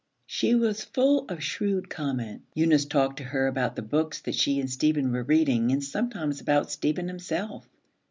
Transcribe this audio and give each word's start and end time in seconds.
She 0.25 0.55
was 0.55 0.83
full 0.83 1.25
of 1.29 1.43
shrewd 1.43 1.87
comment. 1.87 2.41
Eunice 2.55 2.85
talked 2.85 3.17
to 3.17 3.23
her 3.23 3.45
about 3.45 3.75
the 3.75 3.83
books 3.83 4.19
that 4.21 4.33
she 4.33 4.59
and 4.59 4.67
Stephen 4.67 5.11
were 5.11 5.21
reading, 5.21 5.71
and 5.71 5.83
sometimes 5.83 6.41
about 6.41 6.71
Stephen 6.71 7.07
himself. 7.07 7.69